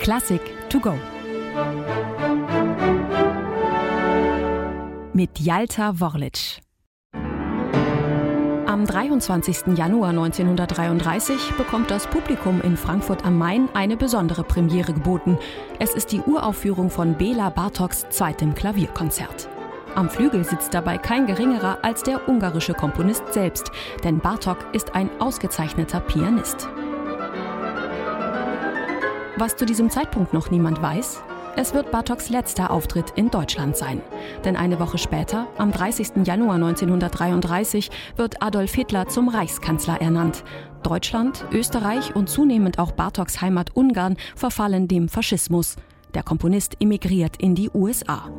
Klassik 0.00 0.40
to 0.68 0.80
go. 0.80 0.94
Mit 5.12 5.38
Jalta 5.38 5.98
Worlic. 6.00 6.60
Am 8.66 8.86
23. 8.86 9.76
Januar 9.76 10.10
1933 10.10 11.52
bekommt 11.56 11.90
das 11.90 12.06
Publikum 12.06 12.60
in 12.60 12.76
Frankfurt 12.76 13.24
am 13.24 13.38
Main 13.38 13.68
eine 13.72 13.96
besondere 13.96 14.44
Premiere 14.44 14.92
geboten. 14.92 15.38
Es 15.78 15.94
ist 15.94 16.12
die 16.12 16.20
Uraufführung 16.20 16.90
von 16.90 17.16
Bela 17.16 17.50
Bartoks 17.50 18.06
zweitem 18.10 18.54
Klavierkonzert. 18.54 19.48
Am 19.94 20.10
Flügel 20.10 20.44
sitzt 20.44 20.74
dabei 20.74 20.98
kein 20.98 21.26
geringerer 21.26 21.78
als 21.82 22.02
der 22.02 22.28
ungarische 22.28 22.74
Komponist 22.74 23.32
selbst, 23.32 23.70
denn 24.02 24.18
Bartok 24.18 24.58
ist 24.72 24.94
ein 24.94 25.08
ausgezeichneter 25.20 26.00
Pianist. 26.00 26.68
Was 29.36 29.56
zu 29.56 29.66
diesem 29.66 29.90
Zeitpunkt 29.90 30.32
noch 30.32 30.52
niemand 30.52 30.80
weiß, 30.80 31.22
es 31.56 31.74
wird 31.74 31.90
Bartoks 31.90 32.30
letzter 32.30 32.70
Auftritt 32.70 33.12
in 33.16 33.30
Deutschland 33.30 33.76
sein. 33.76 34.00
Denn 34.44 34.54
eine 34.54 34.78
Woche 34.78 34.96
später, 34.96 35.48
am 35.58 35.72
30. 35.72 36.24
Januar 36.24 36.54
1933, 36.54 37.90
wird 38.16 38.40
Adolf 38.40 38.74
Hitler 38.74 39.08
zum 39.08 39.28
Reichskanzler 39.28 40.00
ernannt. 40.00 40.44
Deutschland, 40.84 41.44
Österreich 41.52 42.14
und 42.14 42.28
zunehmend 42.28 42.78
auch 42.78 42.92
Bartoks 42.92 43.40
Heimat 43.40 43.74
Ungarn 43.74 44.16
verfallen 44.36 44.86
dem 44.86 45.08
Faschismus. 45.08 45.76
Der 46.14 46.22
Komponist 46.22 46.76
emigriert 46.80 47.36
in 47.38 47.56
die 47.56 47.70
USA. 47.74 48.30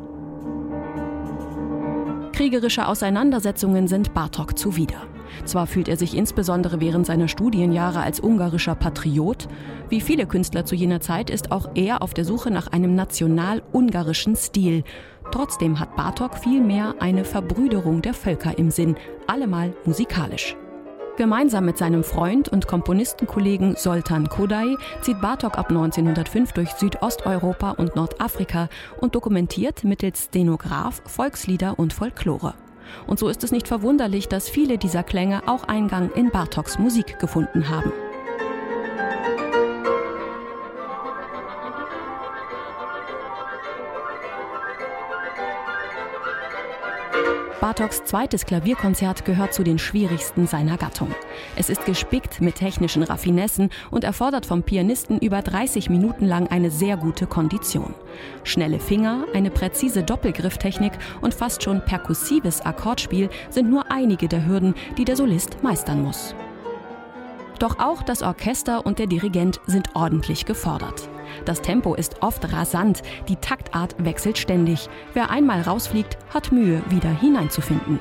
Kriegerische 2.36 2.86
Auseinandersetzungen 2.86 3.88
sind 3.88 4.12
Bartok 4.12 4.58
zuwider. 4.58 5.06
Zwar 5.46 5.66
fühlt 5.66 5.88
er 5.88 5.96
sich 5.96 6.14
insbesondere 6.14 6.82
während 6.82 7.06
seiner 7.06 7.28
Studienjahre 7.28 8.00
als 8.00 8.20
ungarischer 8.20 8.74
Patriot, 8.74 9.48
wie 9.88 10.02
viele 10.02 10.26
Künstler 10.26 10.66
zu 10.66 10.74
jener 10.74 11.00
Zeit 11.00 11.30
ist 11.30 11.50
auch 11.50 11.70
er 11.74 12.02
auf 12.02 12.12
der 12.12 12.26
Suche 12.26 12.50
nach 12.50 12.66
einem 12.66 12.94
national-ungarischen 12.94 14.36
Stil. 14.36 14.84
Trotzdem 15.32 15.80
hat 15.80 15.96
Bartok 15.96 16.36
vielmehr 16.36 16.96
eine 17.00 17.24
Verbrüderung 17.24 18.02
der 18.02 18.12
Völker 18.12 18.58
im 18.58 18.70
Sinn, 18.70 18.96
allemal 19.26 19.72
musikalisch. 19.86 20.58
Gemeinsam 21.16 21.64
mit 21.64 21.78
seinem 21.78 22.04
Freund 22.04 22.50
und 22.50 22.68
Komponistenkollegen 22.68 23.74
Soltan 23.76 24.28
Kodai 24.28 24.76
zieht 25.00 25.20
Bartok 25.22 25.56
ab 25.56 25.70
1905 25.70 26.52
durch 26.52 26.70
Südosteuropa 26.72 27.70
und 27.70 27.96
Nordafrika 27.96 28.68
und 29.00 29.14
dokumentiert 29.14 29.82
mittels 29.82 30.24
Stenograph 30.24 31.00
Volkslieder 31.06 31.78
und 31.78 31.94
Folklore. 31.94 32.52
Und 33.06 33.18
so 33.18 33.28
ist 33.28 33.42
es 33.44 33.50
nicht 33.50 33.66
verwunderlich, 33.66 34.28
dass 34.28 34.50
viele 34.50 34.76
dieser 34.76 35.02
Klänge 35.02 35.48
auch 35.48 35.64
Eingang 35.64 36.10
in 36.12 36.30
Bartoks 36.30 36.78
Musik 36.78 37.18
gefunden 37.18 37.70
haben. 37.70 37.92
Bartoks 47.60 48.04
zweites 48.04 48.44
Klavierkonzert 48.44 49.24
gehört 49.24 49.54
zu 49.54 49.62
den 49.62 49.78
schwierigsten 49.78 50.46
seiner 50.46 50.76
Gattung. 50.76 51.14
Es 51.56 51.70
ist 51.70 51.86
gespickt 51.86 52.42
mit 52.42 52.56
technischen 52.56 53.02
Raffinessen 53.02 53.70
und 53.90 54.04
erfordert 54.04 54.44
vom 54.44 54.62
Pianisten 54.62 55.18
über 55.18 55.40
30 55.40 55.88
Minuten 55.88 56.26
lang 56.26 56.48
eine 56.48 56.70
sehr 56.70 56.98
gute 56.98 57.26
Kondition. 57.26 57.94
Schnelle 58.44 58.78
Finger, 58.78 59.24
eine 59.32 59.50
präzise 59.50 60.02
Doppelgrifftechnik 60.02 60.92
und 61.22 61.32
fast 61.32 61.62
schon 61.62 61.82
perkussives 61.82 62.60
Akkordspiel 62.60 63.30
sind 63.48 63.70
nur 63.70 63.90
einige 63.90 64.28
der 64.28 64.46
Hürden, 64.46 64.74
die 64.98 65.06
der 65.06 65.16
Solist 65.16 65.62
meistern 65.62 66.02
muss. 66.02 66.34
Doch 67.58 67.78
auch 67.78 68.02
das 68.02 68.22
Orchester 68.22 68.84
und 68.84 68.98
der 68.98 69.06
Dirigent 69.06 69.60
sind 69.66 69.88
ordentlich 69.94 70.44
gefordert. 70.44 71.08
Das 71.44 71.60
Tempo 71.60 71.94
ist 71.94 72.22
oft 72.22 72.52
rasant, 72.52 73.02
die 73.28 73.36
Taktart 73.36 73.94
wechselt 73.98 74.38
ständig. 74.38 74.88
Wer 75.14 75.30
einmal 75.30 75.62
rausfliegt, 75.62 76.16
hat 76.32 76.52
Mühe, 76.52 76.82
wieder 76.88 77.10
hineinzufinden. 77.10 78.00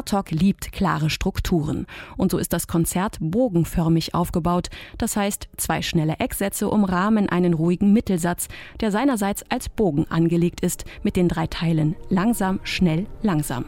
Bartok 0.00 0.30
liebt 0.30 0.72
klare 0.72 1.10
Strukturen. 1.10 1.86
Und 2.16 2.30
so 2.30 2.38
ist 2.38 2.54
das 2.54 2.66
Konzert 2.66 3.18
bogenförmig 3.20 4.14
aufgebaut. 4.14 4.70
Das 4.96 5.14
heißt, 5.14 5.50
zwei 5.58 5.82
schnelle 5.82 6.14
Ecksätze 6.20 6.70
umrahmen 6.70 7.28
einen 7.28 7.52
ruhigen 7.52 7.92
Mittelsatz, 7.92 8.48
der 8.80 8.92
seinerseits 8.92 9.44
als 9.50 9.68
Bogen 9.68 10.06
angelegt 10.08 10.62
ist, 10.62 10.86
mit 11.02 11.16
den 11.16 11.28
drei 11.28 11.48
Teilen 11.48 11.96
langsam, 12.08 12.60
schnell, 12.62 13.08
langsam. 13.20 13.66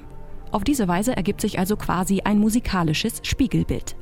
Auf 0.52 0.64
diese 0.64 0.88
Weise 0.88 1.14
ergibt 1.14 1.42
sich 1.42 1.58
also 1.58 1.76
quasi 1.76 2.22
ein 2.24 2.38
musikalisches 2.38 3.20
Spiegelbild. 3.24 3.94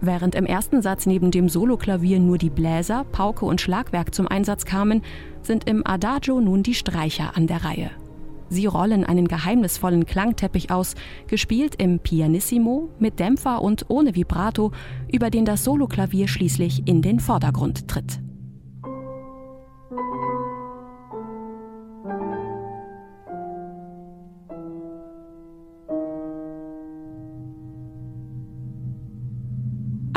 Während 0.00 0.34
im 0.34 0.44
ersten 0.44 0.82
Satz 0.82 1.06
neben 1.06 1.30
dem 1.30 1.48
Soloklavier 1.48 2.18
nur 2.18 2.38
die 2.38 2.50
Bläser, 2.50 3.04
Pauke 3.12 3.44
und 3.44 3.60
Schlagwerk 3.60 4.12
zum 4.12 4.26
Einsatz 4.26 4.64
kamen, 4.64 5.02
sind 5.42 5.68
im 5.68 5.86
Adagio 5.86 6.40
nun 6.40 6.64
die 6.64 6.74
Streicher 6.74 7.36
an 7.36 7.46
der 7.46 7.64
Reihe. 7.64 7.92
Sie 8.50 8.66
rollen 8.66 9.04
einen 9.04 9.28
geheimnisvollen 9.28 10.06
Klangteppich 10.06 10.70
aus, 10.70 10.94
gespielt 11.26 11.74
im 11.76 11.98
Pianissimo, 11.98 12.88
mit 12.98 13.18
Dämpfer 13.18 13.62
und 13.62 13.86
ohne 13.88 14.14
Vibrato, 14.14 14.72
über 15.12 15.30
den 15.30 15.44
das 15.44 15.64
Soloklavier 15.64 16.28
schließlich 16.28 16.86
in 16.86 17.02
den 17.02 17.20
Vordergrund 17.20 17.88
tritt. 17.88 18.20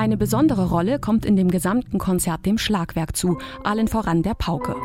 Eine 0.01 0.17
besondere 0.17 0.69
Rolle 0.69 0.97
kommt 0.97 1.27
in 1.27 1.35
dem 1.35 1.51
gesamten 1.51 1.99
Konzert 1.99 2.47
dem 2.47 2.57
Schlagwerk 2.57 3.15
zu, 3.15 3.37
allen 3.63 3.87
voran 3.87 4.23
der 4.23 4.33
Pauke. 4.33 4.75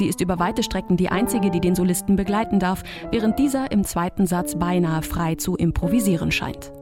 Sie 0.00 0.06
ist 0.06 0.22
über 0.22 0.38
weite 0.38 0.62
Strecken 0.62 0.96
die 0.96 1.10
einzige, 1.10 1.50
die 1.50 1.60
den 1.60 1.74
Solisten 1.74 2.16
begleiten 2.16 2.58
darf, 2.58 2.84
während 3.10 3.38
dieser 3.38 3.70
im 3.70 3.84
zweiten 3.84 4.26
Satz 4.26 4.54
beinahe 4.54 5.02
frei 5.02 5.34
zu 5.34 5.56
improvisieren 5.56 6.32
scheint. 6.32 6.72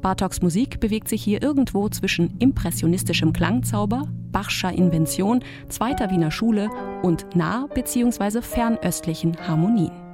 Bartoks 0.00 0.40
Musik 0.40 0.80
bewegt 0.80 1.06
sich 1.08 1.22
hier 1.22 1.42
irgendwo 1.42 1.90
zwischen 1.90 2.38
impressionistischem 2.38 3.34
Klangzauber, 3.34 4.04
Bachscher 4.32 4.72
Invention, 4.72 5.44
zweiter 5.68 6.10
Wiener 6.10 6.30
Schule 6.30 6.70
und 7.02 7.26
nah- 7.36 7.66
bzw. 7.74 8.40
fernöstlichen 8.40 9.36
Harmonien. 9.46 10.05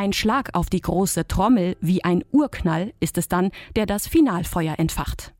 Ein 0.00 0.14
Schlag 0.14 0.54
auf 0.54 0.70
die 0.70 0.80
große 0.80 1.28
Trommel 1.28 1.76
wie 1.82 2.02
ein 2.02 2.24
Urknall 2.32 2.94
ist 3.00 3.18
es 3.18 3.28
dann, 3.28 3.50
der 3.76 3.84
das 3.84 4.06
Finalfeuer 4.08 4.76
entfacht. 4.78 5.34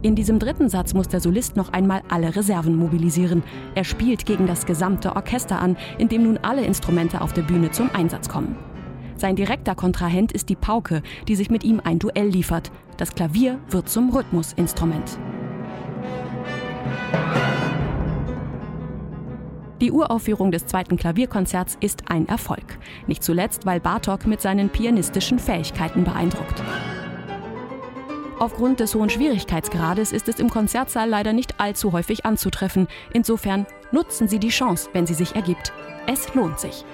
In 0.00 0.14
diesem 0.14 0.38
dritten 0.38 0.70
Satz 0.70 0.94
muss 0.94 1.08
der 1.08 1.20
Solist 1.20 1.56
noch 1.56 1.74
einmal 1.74 2.00
alle 2.08 2.34
Reserven 2.34 2.74
mobilisieren. 2.74 3.42
Er 3.74 3.84
spielt 3.84 4.24
gegen 4.24 4.46
das 4.46 4.64
gesamte 4.64 5.14
Orchester 5.14 5.60
an, 5.60 5.76
in 5.98 6.08
dem 6.08 6.22
nun 6.22 6.38
alle 6.38 6.64
Instrumente 6.64 7.20
auf 7.20 7.34
der 7.34 7.42
Bühne 7.42 7.70
zum 7.70 7.90
Einsatz 7.94 8.30
kommen. 8.30 8.56
Sein 9.16 9.36
direkter 9.36 9.74
Kontrahent 9.74 10.32
ist 10.32 10.48
die 10.48 10.56
Pauke, 10.56 11.02
die 11.28 11.36
sich 11.36 11.50
mit 11.50 11.64
ihm 11.64 11.82
ein 11.84 11.98
Duell 11.98 12.28
liefert. 12.28 12.72
Das 12.96 13.14
Klavier 13.14 13.58
wird 13.68 13.90
zum 13.90 14.08
Rhythmusinstrument. 14.08 15.18
Die 19.80 19.92
Uraufführung 19.92 20.50
des 20.50 20.66
zweiten 20.66 20.96
Klavierkonzerts 20.96 21.76
ist 21.80 22.10
ein 22.10 22.26
Erfolg. 22.26 22.78
Nicht 23.06 23.22
zuletzt, 23.22 23.66
weil 23.66 23.80
Bartok 23.80 24.26
mit 24.26 24.40
seinen 24.40 24.70
pianistischen 24.70 25.38
Fähigkeiten 25.38 26.04
beeindruckt. 26.04 26.62
Aufgrund 28.38 28.80
des 28.80 28.94
hohen 28.94 29.10
Schwierigkeitsgrades 29.10 30.12
ist 30.12 30.28
es 30.28 30.38
im 30.38 30.48
Konzertsaal 30.48 31.08
leider 31.08 31.32
nicht 31.32 31.60
allzu 31.60 31.92
häufig 31.92 32.24
anzutreffen. 32.24 32.88
Insofern 33.12 33.66
nutzen 33.92 34.26
Sie 34.26 34.38
die 34.38 34.48
Chance, 34.48 34.88
wenn 34.92 35.06
sie 35.06 35.14
sich 35.14 35.34
ergibt. 35.34 35.72
Es 36.06 36.34
lohnt 36.34 36.58
sich. 36.58 36.84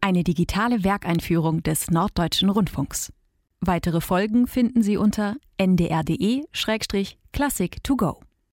Eine 0.00 0.24
digitale 0.24 0.84
Werkeinführung 0.84 1.62
des 1.62 1.90
Norddeutschen 1.90 2.48
Rundfunks. 2.48 3.12
Weitere 3.60 4.00
Folgen 4.00 4.46
finden 4.46 4.82
Sie 4.82 4.96
unter 4.96 5.36
ndr.de-classic 5.58 7.82
to 7.82 7.96
go. 7.96 8.20